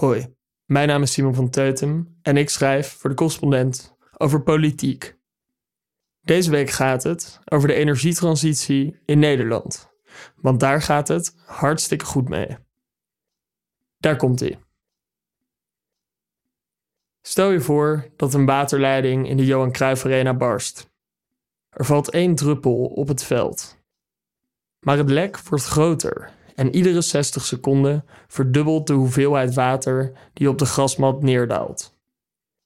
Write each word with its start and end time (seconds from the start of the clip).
Hoi, 0.00 0.34
mijn 0.64 0.88
naam 0.88 1.02
is 1.02 1.12
Simon 1.12 1.34
van 1.34 1.50
Teutem 1.50 2.18
en 2.22 2.36
ik 2.36 2.50
schrijf 2.50 2.92
voor 2.92 3.10
de 3.10 3.16
correspondent 3.16 3.96
over 4.16 4.42
politiek. 4.42 5.18
Deze 6.20 6.50
week 6.50 6.70
gaat 6.70 7.02
het 7.02 7.40
over 7.44 7.68
de 7.68 7.74
energietransitie 7.74 9.00
in 9.04 9.18
Nederland, 9.18 9.90
want 10.36 10.60
daar 10.60 10.82
gaat 10.82 11.08
het 11.08 11.34
hartstikke 11.44 12.04
goed 12.04 12.28
mee. 12.28 12.56
Daar 13.98 14.16
komt 14.16 14.40
ie. 14.40 14.58
Stel 17.22 17.50
je 17.50 17.60
voor 17.60 18.10
dat 18.16 18.34
een 18.34 18.46
waterleiding 18.46 19.28
in 19.28 19.36
de 19.36 19.44
Johan 19.44 19.72
Cruijff 19.72 20.04
Arena 20.04 20.34
barst. 20.34 20.90
Er 21.70 21.84
valt 21.84 22.10
één 22.10 22.34
druppel 22.34 22.86
op 22.86 23.08
het 23.08 23.22
veld. 23.22 23.78
Maar 24.78 24.96
het 24.96 25.10
lek 25.10 25.38
wordt 25.38 25.64
groter 25.64 26.38
en 26.60 26.74
iedere 26.74 27.00
60 27.00 27.44
seconden 27.44 28.04
verdubbelt 28.26 28.86
de 28.86 28.92
hoeveelheid 28.92 29.54
water 29.54 30.12
die 30.32 30.48
op 30.48 30.58
de 30.58 30.64
grasmat 30.64 31.22
neerdaalt. 31.22 31.98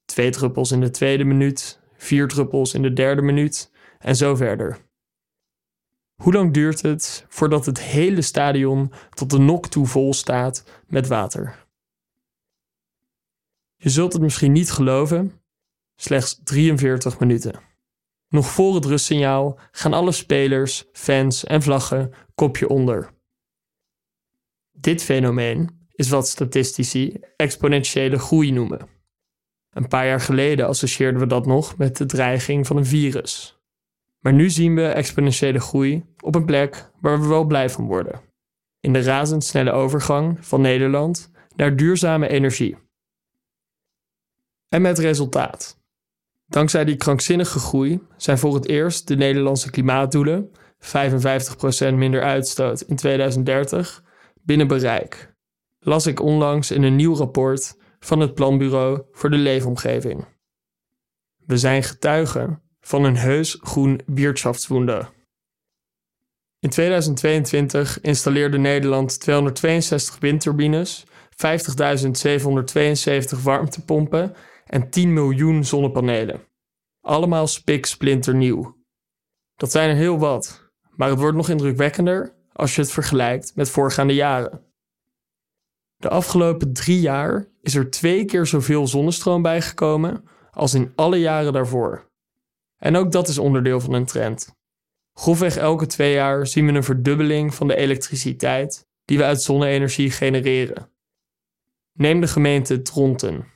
Twee 0.04 0.30
druppels 0.30 0.72
in 0.72 0.80
de 0.80 0.90
tweede 0.90 1.24
minuut, 1.24 1.80
vier 1.96 2.28
druppels 2.28 2.74
in 2.74 2.82
de 2.82 2.92
derde 2.92 3.22
minuut 3.22 3.70
en 3.98 4.16
zo 4.16 4.34
verder. 4.34 4.78
Hoe 6.14 6.32
lang 6.32 6.52
duurt 6.52 6.82
het 6.82 7.24
voordat 7.28 7.66
het 7.66 7.80
hele 7.80 8.22
stadion 8.22 8.92
tot 9.10 9.30
de 9.30 9.38
nok 9.38 9.66
toe 9.66 9.86
vol 9.86 10.14
staat 10.14 10.64
met 10.86 11.06
water? 11.06 11.66
Je 13.76 13.88
zult 13.90 14.12
het 14.12 14.22
misschien 14.22 14.52
niet 14.52 14.70
geloven, 14.70 15.42
slechts 15.96 16.40
43 16.44 17.18
minuten. 17.18 17.60
Nog 18.28 18.46
voor 18.46 18.74
het 18.74 18.84
rustsignaal 18.84 19.58
gaan 19.70 19.92
alle 19.92 20.12
spelers, 20.12 20.84
fans 20.92 21.44
en 21.44 21.62
vlaggen 21.62 22.12
kopje 22.34 22.68
onder. 22.68 23.13
Dit 24.80 25.02
fenomeen 25.02 25.86
is 25.92 26.08
wat 26.08 26.28
statistici 26.28 27.20
exponentiële 27.36 28.18
groei 28.18 28.52
noemen. 28.52 28.88
Een 29.70 29.88
paar 29.88 30.06
jaar 30.06 30.20
geleden 30.20 30.66
associeerden 30.66 31.20
we 31.20 31.26
dat 31.26 31.46
nog 31.46 31.76
met 31.76 31.96
de 31.96 32.06
dreiging 32.06 32.66
van 32.66 32.76
een 32.76 32.86
virus. 32.86 33.58
Maar 34.18 34.32
nu 34.32 34.50
zien 34.50 34.74
we 34.74 34.86
exponentiële 34.86 35.60
groei 35.60 36.04
op 36.20 36.34
een 36.34 36.44
plek 36.44 36.90
waar 37.00 37.20
we 37.20 37.26
wel 37.26 37.44
blij 37.44 37.70
van 37.70 37.86
worden. 37.86 38.20
In 38.80 38.92
de 38.92 39.02
razendsnelle 39.02 39.70
overgang 39.70 40.46
van 40.46 40.60
Nederland 40.60 41.30
naar 41.56 41.76
duurzame 41.76 42.28
energie. 42.28 42.76
En 44.68 44.82
met 44.82 44.98
resultaat. 44.98 45.82
Dankzij 46.46 46.84
die 46.84 46.96
krankzinnige 46.96 47.58
groei 47.58 48.00
zijn 48.16 48.38
voor 48.38 48.54
het 48.54 48.68
eerst 48.68 49.08
de 49.08 49.16
Nederlandse 49.16 49.70
klimaatdoelen, 49.70 50.50
55% 50.78 51.94
minder 51.94 52.22
uitstoot 52.22 52.80
in 52.80 52.96
2030, 52.96 54.03
binnen 54.44 54.68
bereik, 54.68 55.34
las 55.78 56.06
ik 56.06 56.20
onlangs 56.20 56.70
in 56.70 56.82
een 56.82 56.96
nieuw 56.96 57.14
rapport 57.14 57.76
van 57.98 58.20
het 58.20 58.34
Planbureau 58.34 59.02
voor 59.12 59.30
de 59.30 59.36
Leefomgeving. 59.36 60.26
We 61.36 61.58
zijn 61.58 61.82
getuigen 61.82 62.62
van 62.80 63.04
een 63.04 63.16
heus 63.16 63.58
groen 63.60 64.00
Wirtschaftswunder. 64.06 65.12
In 66.58 66.70
2022 66.70 68.00
installeerde 68.00 68.58
Nederland 68.58 69.20
262 69.20 70.18
windturbines, 70.18 71.04
50.772 71.06 71.12
warmtepompen 73.42 74.34
en 74.64 74.90
10 74.90 75.12
miljoen 75.12 75.64
zonnepanelen. 75.64 76.40
Allemaal 77.00 77.46
spik 77.46 77.86
splinternieuw. 77.86 78.82
Dat 79.54 79.70
zijn 79.70 79.90
er 79.90 79.96
heel 79.96 80.18
wat, 80.18 80.70
maar 80.90 81.08
het 81.08 81.18
wordt 81.18 81.36
nog 81.36 81.48
indrukwekkender 81.48 82.34
als 82.54 82.74
je 82.74 82.80
het 82.80 82.92
vergelijkt 82.92 83.52
met 83.54 83.70
voorgaande 83.70 84.14
jaren. 84.14 84.64
De 85.96 86.08
afgelopen 86.08 86.72
drie 86.72 87.00
jaar 87.00 87.48
is 87.60 87.74
er 87.74 87.90
twee 87.90 88.24
keer 88.24 88.46
zoveel 88.46 88.86
zonnestroom 88.86 89.42
bijgekomen 89.42 90.24
als 90.50 90.74
in 90.74 90.92
alle 90.94 91.16
jaren 91.16 91.52
daarvoor. 91.52 92.10
En 92.76 92.96
ook 92.96 93.12
dat 93.12 93.28
is 93.28 93.38
onderdeel 93.38 93.80
van 93.80 93.92
een 93.92 94.04
trend. 94.04 94.54
Grofweg 95.12 95.56
elke 95.56 95.86
twee 95.86 96.12
jaar 96.12 96.46
zien 96.46 96.66
we 96.66 96.72
een 96.72 96.84
verdubbeling 96.84 97.54
van 97.54 97.68
de 97.68 97.76
elektriciteit 97.76 98.86
die 99.04 99.18
we 99.18 99.24
uit 99.24 99.42
zonne-energie 99.42 100.10
genereren. 100.10 100.90
Neem 101.92 102.20
de 102.20 102.28
gemeente 102.28 102.82
Dronten. 102.82 103.52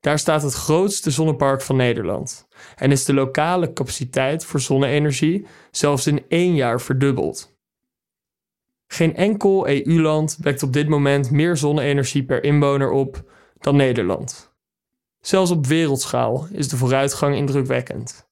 Daar 0.00 0.18
staat 0.18 0.42
het 0.42 0.52
grootste 0.52 1.10
zonnepark 1.10 1.62
van 1.62 1.76
Nederland 1.76 2.46
en 2.76 2.90
is 2.90 3.04
de 3.04 3.14
lokale 3.14 3.72
capaciteit 3.72 4.44
voor 4.44 4.60
zonne-energie 4.60 5.46
zelfs 5.70 6.06
in 6.06 6.24
één 6.28 6.54
jaar 6.54 6.80
verdubbeld. 6.80 7.55
Geen 8.86 9.16
enkel 9.16 9.68
EU-land 9.68 10.36
wekt 10.40 10.62
op 10.62 10.72
dit 10.72 10.88
moment 10.88 11.30
meer 11.30 11.56
zonne-energie 11.56 12.24
per 12.24 12.44
inwoner 12.44 12.90
op 12.90 13.32
dan 13.58 13.76
Nederland. 13.76 14.54
Zelfs 15.20 15.50
op 15.50 15.66
wereldschaal 15.66 16.46
is 16.52 16.68
de 16.68 16.76
vooruitgang 16.76 17.36
indrukwekkend. 17.36 18.28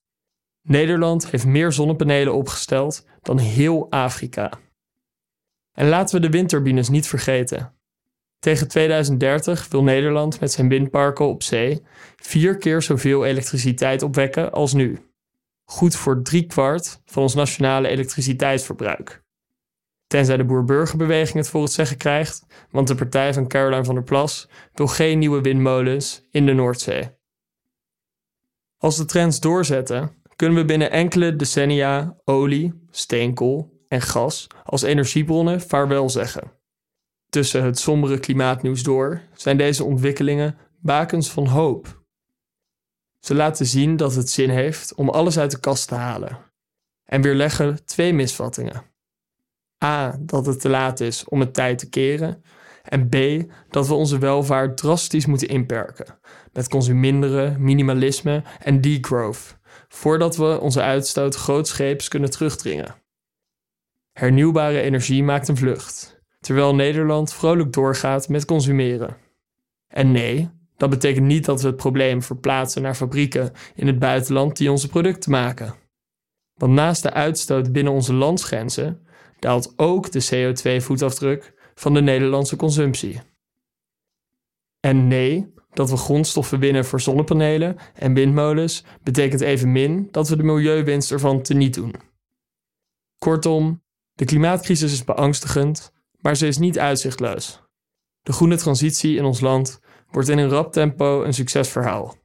Nederland 0.62 1.30
heeft 1.30 1.46
meer 1.46 1.72
zonnepanelen 1.72 2.34
opgesteld 2.34 3.06
dan 3.22 3.38
heel 3.38 3.90
Afrika. 3.90 4.50
En 5.72 5.88
laten 5.88 6.14
we 6.14 6.26
de 6.26 6.30
windturbines 6.30 6.88
niet 6.88 7.06
vergeten. 7.06 7.74
Tegen 8.38 8.68
2030 8.68 9.68
wil 9.68 9.82
Nederland 9.82 10.40
met 10.40 10.52
zijn 10.52 10.68
windparken 10.68 11.26
op 11.26 11.42
zee 11.42 11.82
vier 12.16 12.56
keer 12.56 12.82
zoveel 12.82 13.24
elektriciteit 13.24 14.02
opwekken 14.02 14.52
als 14.52 14.72
nu. 14.72 14.98
Goed 15.64 15.96
voor 15.96 16.22
driekwart 16.22 17.02
van 17.04 17.22
ons 17.22 17.34
nationale 17.34 17.88
elektriciteitsverbruik. 17.88 19.23
Tenzij 20.06 20.36
de 20.36 20.44
boer-burgerbeweging 20.44 21.36
het 21.38 21.48
voor 21.48 21.62
het 21.62 21.72
zeggen 21.72 21.96
krijgt, 21.96 22.46
want 22.70 22.88
de 22.88 22.94
partij 22.94 23.34
van 23.34 23.48
Caroline 23.48 23.84
van 23.84 23.94
der 23.94 24.04
Plas 24.04 24.48
wil 24.74 24.86
geen 24.86 25.18
nieuwe 25.18 25.40
windmolens 25.40 26.26
in 26.30 26.46
de 26.46 26.52
Noordzee. 26.52 27.10
Als 28.78 28.96
de 28.96 29.04
trends 29.04 29.40
doorzetten, 29.40 30.22
kunnen 30.36 30.58
we 30.58 30.64
binnen 30.64 30.90
enkele 30.90 31.36
decennia 31.36 32.16
olie, 32.24 32.86
steenkool 32.90 33.82
en 33.88 34.00
gas 34.00 34.46
als 34.64 34.82
energiebronnen 34.82 35.60
vaarwel 35.60 36.10
zeggen. 36.10 36.52
Tussen 37.28 37.64
het 37.64 37.78
sombere 37.78 38.18
klimaatnieuws 38.18 38.82
door 38.82 39.20
zijn 39.34 39.56
deze 39.56 39.84
ontwikkelingen 39.84 40.58
bakens 40.80 41.30
van 41.30 41.46
hoop. 41.46 42.02
Ze 43.20 43.34
laten 43.34 43.66
zien 43.66 43.96
dat 43.96 44.14
het 44.14 44.30
zin 44.30 44.50
heeft 44.50 44.94
om 44.94 45.08
alles 45.08 45.38
uit 45.38 45.50
de 45.50 45.60
kast 45.60 45.88
te 45.88 45.94
halen 45.94 46.38
en 47.04 47.22
weerleggen 47.22 47.86
twee 47.86 48.12
misvattingen. 48.12 48.93
A. 49.84 50.16
Dat 50.20 50.46
het 50.46 50.60
te 50.60 50.68
laat 50.68 51.00
is 51.00 51.24
om 51.28 51.40
het 51.40 51.54
tijd 51.54 51.78
te 51.78 51.88
keren. 51.88 52.42
En 52.82 53.08
B. 53.08 53.16
Dat 53.70 53.88
we 53.88 53.94
onze 53.94 54.18
welvaart 54.18 54.76
drastisch 54.76 55.26
moeten 55.26 55.48
inperken. 55.48 56.18
Met 56.52 56.68
consuminderen, 56.68 57.62
minimalisme 57.62 58.42
en 58.62 58.80
degrowth. 58.80 59.56
Voordat 59.88 60.36
we 60.36 60.60
onze 60.60 60.82
uitstoot 60.82 61.34
grootscheeps 61.34 62.08
kunnen 62.08 62.30
terugdringen. 62.30 62.94
Hernieuwbare 64.12 64.80
energie 64.80 65.22
maakt 65.22 65.48
een 65.48 65.56
vlucht. 65.56 66.20
Terwijl 66.40 66.74
Nederland 66.74 67.32
vrolijk 67.32 67.72
doorgaat 67.72 68.28
met 68.28 68.44
consumeren. 68.44 69.16
En 69.88 70.12
nee, 70.12 70.50
dat 70.76 70.90
betekent 70.90 71.26
niet 71.26 71.44
dat 71.44 71.60
we 71.60 71.66
het 71.66 71.76
probleem 71.76 72.22
verplaatsen 72.22 72.82
naar 72.82 72.94
fabrieken 72.94 73.52
in 73.74 73.86
het 73.86 73.98
buitenland 73.98 74.56
die 74.56 74.70
onze 74.70 74.88
producten 74.88 75.30
maken. 75.30 75.74
Want 76.54 76.72
naast 76.72 77.02
de 77.02 77.12
uitstoot 77.12 77.72
binnen 77.72 77.92
onze 77.92 78.12
landsgrenzen 78.12 79.03
daalt 79.44 79.72
ook 79.76 80.10
de 80.10 80.24
CO2-voetafdruk 80.24 81.54
van 81.74 81.94
de 81.94 82.00
Nederlandse 82.00 82.56
consumptie. 82.56 83.20
En 84.80 85.08
nee, 85.08 85.52
dat 85.70 85.90
we 85.90 85.96
grondstoffen 85.96 86.58
winnen 86.58 86.84
voor 86.84 87.00
zonnepanelen 87.00 87.76
en 87.94 88.14
windmolens 88.14 88.84
betekent 89.02 89.40
evenmin 89.40 90.08
dat 90.10 90.28
we 90.28 90.36
de 90.36 90.42
milieuwinst 90.42 91.12
ervan 91.12 91.42
teniet 91.42 91.74
doen. 91.74 91.94
Kortom, 93.18 93.82
de 94.12 94.24
klimaatcrisis 94.24 94.92
is 94.92 95.04
beangstigend, 95.04 95.92
maar 96.20 96.36
ze 96.36 96.46
is 96.46 96.58
niet 96.58 96.78
uitzichtloos. 96.78 97.62
De 98.22 98.32
groene 98.32 98.56
transitie 98.56 99.16
in 99.16 99.24
ons 99.24 99.40
land 99.40 99.80
wordt 100.10 100.28
in 100.28 100.38
een 100.38 100.48
rap 100.48 100.72
tempo 100.72 101.22
een 101.22 101.34
succesverhaal. 101.34 102.16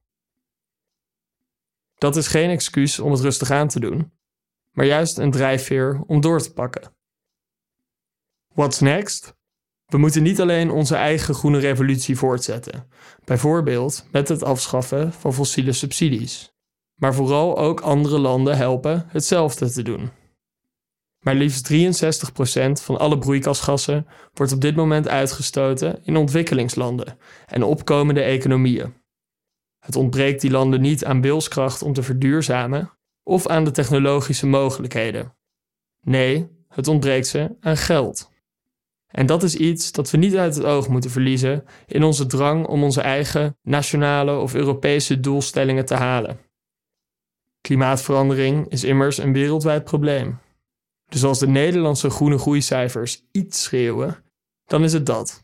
Dat 1.98 2.16
is 2.16 2.28
geen 2.28 2.50
excuus 2.50 3.00
om 3.00 3.12
het 3.12 3.22
rustig 3.22 3.52
aan 3.52 3.68
te 3.68 3.80
doen, 3.80 4.12
maar 4.72 4.86
juist 4.86 5.18
een 5.18 5.32
drijfveer 5.32 6.04
om 6.08 6.22
door 6.22 6.42
te 6.42 6.54
pakken. 6.54 6.98
What's 8.60 8.80
next? 8.80 9.38
We 9.86 9.98
moeten 9.98 10.24
niet 10.24 10.42
alleen 10.42 10.72
onze 10.72 10.96
eigen 10.96 11.34
groene 11.34 11.60
revolutie 11.60 12.18
voortzetten, 12.18 12.88
bijvoorbeeld 13.26 14.06
met 14.12 14.28
het 14.28 14.44
afschaffen 14.44 15.14
van 15.14 15.34
fossiele 15.34 15.72
subsidies, 15.72 16.54
maar 16.96 17.14
vooral 17.14 17.58
ook 17.58 17.80
andere 17.80 18.20
landen 18.20 18.58
helpen 18.58 19.06
hetzelfde 19.08 19.72
te 19.72 19.82
doen. 19.82 20.10
Maar 21.26 21.36
liefst 21.36 21.72
63% 21.72 22.72
van 22.72 23.00
alle 23.00 23.18
broeikasgassen 23.18 24.08
wordt 24.34 24.52
op 24.52 24.62
dit 24.62 24.76
moment 24.76 25.08
uitgestoten 25.08 26.00
in 26.04 26.18
ontwikkelingslanden 26.18 27.18
en 27.46 27.64
opkomende 27.64 28.22
economieën. 28.22 28.94
Het 29.86 29.96
ontbreekt 29.96 30.42
die 30.42 30.52
landen 30.52 30.82
niet 30.82 31.06
aan 31.06 31.22
wilskracht 31.22 31.82
om 31.82 31.94
te 31.94 32.04
verduurzamen 32.04 32.92
of 33.24 33.48
aan 33.48 33.64
de 33.64 33.72
technologische 33.72 34.48
mogelijkheden. 34.48 35.36
Nee, 36.02 36.50
het 36.68 36.88
ontbreekt 36.88 37.28
ze 37.28 37.56
aan 37.60 37.78
geld. 37.78 38.38
En 39.12 39.26
dat 39.26 39.44
is 39.44 39.56
iets 39.56 39.92
dat 39.92 40.12
we 40.12 40.18
niet 40.18 40.36
uit 40.36 40.56
het 40.56 40.64
oog 40.64 40.88
moeten 40.88 41.12
verliezen 41.12 41.66
in 41.88 42.04
onze 42.04 42.26
drang 42.26 42.68
om 42.68 42.84
onze 42.84 43.02
eigen 43.02 43.58
nationale 43.62 44.38
of 44.38 44.54
Europese 44.54 45.20
doelstellingen 45.20 45.86
te 45.86 45.94
halen. 45.94 46.40
Klimaatverandering 47.62 48.68
is 48.68 48.84
immers 48.84 49.18
een 49.18 49.34
wereldwijd 49.34 49.84
probleem. 49.84 50.40
Dus 51.06 51.24
als 51.24 51.40
de 51.40 51.48
Nederlandse 51.48 52.10
groene 52.10 52.38
groeicijfers 52.38 53.24
iets 53.32 53.64
schreeuwen, 53.64 54.24
dan 54.66 54.84
is 54.84 54.94
het 54.94 55.06
dat. 55.06 55.42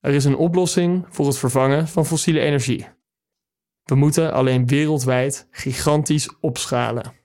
Er 0.00 0.12
is 0.12 0.24
een 0.24 0.36
oplossing 0.36 1.06
voor 1.08 1.26
het 1.26 1.38
vervangen 1.38 1.88
van 1.88 2.06
fossiele 2.06 2.40
energie. 2.40 2.88
We 3.84 3.94
moeten 3.94 4.32
alleen 4.32 4.66
wereldwijd 4.66 5.48
gigantisch 5.50 6.38
opschalen. 6.40 7.19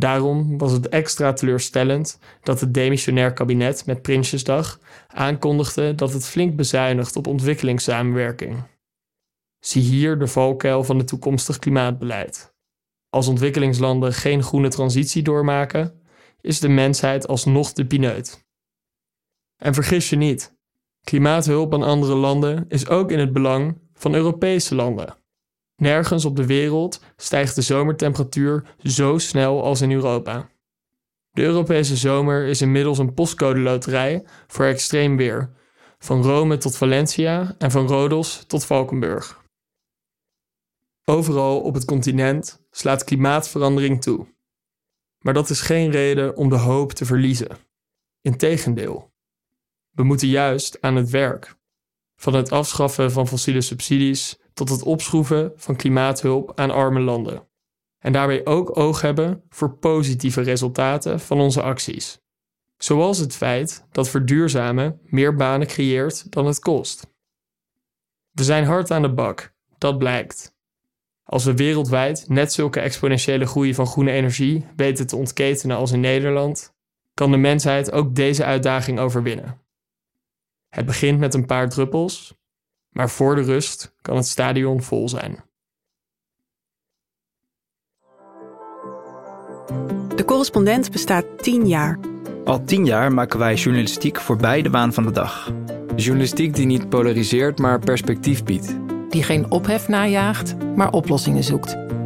Daarom 0.00 0.58
was 0.58 0.72
het 0.72 0.88
extra 0.88 1.32
teleurstellend 1.32 2.18
dat 2.42 2.60
het 2.60 2.74
demissionair 2.74 3.32
kabinet 3.32 3.86
met 3.86 4.02
Prinsjesdag 4.02 4.80
aankondigde 5.08 5.94
dat 5.94 6.12
het 6.12 6.26
flink 6.26 6.56
bezuinigt 6.56 7.16
op 7.16 7.26
ontwikkelingssamenwerking. 7.26 8.62
Zie 9.58 9.82
hier 9.82 10.18
de 10.18 10.26
valkuil 10.26 10.84
van 10.84 10.98
het 10.98 11.06
toekomstig 11.06 11.58
klimaatbeleid. 11.58 12.54
Als 13.08 13.28
ontwikkelingslanden 13.28 14.12
geen 14.12 14.42
groene 14.42 14.68
transitie 14.68 15.22
doormaken, 15.22 16.00
is 16.40 16.60
de 16.60 16.68
mensheid 16.68 17.28
alsnog 17.28 17.72
de 17.72 17.86
pineut. 17.86 18.46
En 19.56 19.74
vergis 19.74 20.10
je 20.10 20.16
niet, 20.16 20.58
klimaathulp 21.06 21.74
aan 21.74 21.82
andere 21.82 22.14
landen 22.14 22.64
is 22.68 22.88
ook 22.88 23.10
in 23.10 23.18
het 23.18 23.32
belang 23.32 23.78
van 23.94 24.14
Europese 24.14 24.74
landen. 24.74 25.19
Nergens 25.80 26.24
op 26.24 26.36
de 26.36 26.46
wereld 26.46 27.00
stijgt 27.16 27.54
de 27.54 27.62
zomertemperatuur 27.62 28.74
zo 28.82 29.18
snel 29.18 29.62
als 29.62 29.80
in 29.80 29.92
Europa. 29.92 30.50
De 31.30 31.42
Europese 31.42 31.96
zomer 31.96 32.46
is 32.46 32.60
inmiddels 32.60 32.98
een 32.98 33.14
postcode 33.14 33.60
loterij 33.60 34.24
voor 34.46 34.64
extreem 34.64 35.16
weer, 35.16 35.50
van 35.98 36.22
Rome 36.22 36.56
tot 36.56 36.76
Valencia 36.76 37.54
en 37.58 37.70
van 37.70 37.86
Rodos 37.86 38.44
tot 38.46 38.64
Valkenburg. 38.64 39.42
Overal 41.04 41.60
op 41.60 41.74
het 41.74 41.84
continent 41.84 42.66
slaat 42.70 43.04
klimaatverandering 43.04 44.02
toe. 44.02 44.26
Maar 45.18 45.34
dat 45.34 45.50
is 45.50 45.60
geen 45.60 45.90
reden 45.90 46.36
om 46.36 46.48
de 46.48 46.58
hoop 46.58 46.92
te 46.92 47.04
verliezen. 47.04 47.56
Integendeel. 48.20 49.12
We 49.90 50.02
moeten 50.02 50.28
juist 50.28 50.80
aan 50.80 50.96
het 50.96 51.10
werk. 51.10 51.58
Van 52.16 52.34
het 52.34 52.50
afschaffen 52.50 53.12
van 53.12 53.28
fossiele 53.28 53.60
subsidies 53.60 54.38
tot 54.60 54.68
het 54.68 54.82
opschroeven 54.82 55.52
van 55.56 55.76
klimaathulp 55.76 56.52
aan 56.54 56.70
arme 56.70 57.00
landen. 57.00 57.48
En 57.98 58.12
daarbij 58.12 58.46
ook 58.46 58.76
oog 58.76 59.00
hebben 59.00 59.42
voor 59.48 59.78
positieve 59.78 60.40
resultaten 60.40 61.20
van 61.20 61.40
onze 61.40 61.62
acties. 61.62 62.20
Zoals 62.76 63.18
het 63.18 63.36
feit 63.36 63.86
dat 63.90 64.08
verduurzamen 64.08 65.00
meer 65.04 65.34
banen 65.34 65.66
creëert 65.66 66.32
dan 66.32 66.46
het 66.46 66.58
kost. 66.58 67.06
We 68.30 68.44
zijn 68.44 68.64
hard 68.64 68.90
aan 68.90 69.02
de 69.02 69.12
bak, 69.12 69.54
dat 69.78 69.98
blijkt. 69.98 70.54
Als 71.22 71.44
we 71.44 71.54
wereldwijd 71.54 72.28
net 72.28 72.52
zulke 72.52 72.80
exponentiële 72.80 73.46
groei 73.46 73.74
van 73.74 73.86
groene 73.86 74.10
energie 74.10 74.66
weten 74.76 75.06
te 75.06 75.16
ontketenen 75.16 75.76
als 75.76 75.92
in 75.92 76.00
Nederland, 76.00 76.74
kan 77.14 77.30
de 77.30 77.36
mensheid 77.36 77.92
ook 77.92 78.14
deze 78.14 78.44
uitdaging 78.44 78.98
overwinnen. 78.98 79.60
Het 80.68 80.86
begint 80.86 81.18
met 81.18 81.34
een 81.34 81.46
paar 81.46 81.68
druppels, 81.68 82.39
maar 82.90 83.10
voor 83.10 83.34
de 83.34 83.42
rust 83.42 83.94
kan 84.02 84.16
het 84.16 84.26
stadion 84.26 84.82
vol 84.82 85.08
zijn. 85.08 85.44
De 90.16 90.24
correspondent 90.26 90.90
bestaat 90.90 91.24
10 91.36 91.68
jaar. 91.68 91.98
Al 92.44 92.64
tien 92.64 92.84
jaar 92.84 93.12
maken 93.12 93.38
wij 93.38 93.54
journalistiek 93.54 94.20
voorbij 94.20 94.62
de 94.62 94.70
waan 94.70 94.92
van 94.92 95.04
de 95.04 95.10
dag. 95.10 95.52
Journalistiek 95.96 96.54
die 96.54 96.66
niet 96.66 96.88
polariseert, 96.88 97.58
maar 97.58 97.78
perspectief 97.78 98.44
biedt. 98.44 98.76
Die 99.08 99.22
geen 99.22 99.50
ophef 99.50 99.88
najaagt, 99.88 100.56
maar 100.76 100.92
oplossingen 100.92 101.44
zoekt. 101.44 101.89